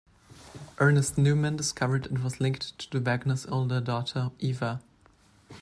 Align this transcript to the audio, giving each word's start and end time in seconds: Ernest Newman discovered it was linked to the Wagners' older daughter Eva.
Ernest 0.79 1.15
Newman 1.19 1.55
discovered 1.55 2.07
it 2.07 2.23
was 2.23 2.39
linked 2.39 2.75
to 2.79 2.89
the 2.89 2.99
Wagners' 2.99 3.45
older 3.45 3.79
daughter 3.79 4.31
Eva. 4.39 4.81